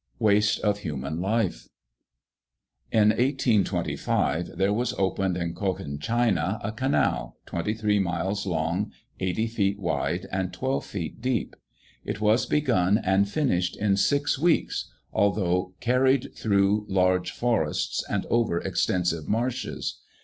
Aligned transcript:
WASTE 0.17 0.59
OF 0.61 0.79
HUMAN 0.79 1.19
LIFE. 1.21 1.67
In 2.91 3.09
1825, 3.09 4.57
there 4.57 4.73
was 4.73 4.93
opened 4.97 5.37
in 5.37 5.53
Cochin 5.53 5.99
China 5.99 6.59
a 6.63 6.71
canal, 6.71 7.37
23 7.45 7.99
miles 7.99 8.47
long, 8.47 8.91
80 9.19 9.45
feet 9.45 9.79
wide, 9.79 10.25
and 10.31 10.51
12 10.51 10.83
feet 10.83 11.21
deep. 11.21 11.55
It 12.03 12.19
was 12.19 12.47
begun 12.47 12.97
and 12.97 13.29
finished 13.29 13.77
in 13.77 13.95
six 13.95 14.39
weeks, 14.39 14.91
although 15.13 15.75
carried 15.81 16.35
through 16.35 16.87
large 16.89 17.29
forests 17.29 18.03
and 18.09 18.25
over 18.31 18.59
extensive 18.59 19.27
marshes. 19.29 19.99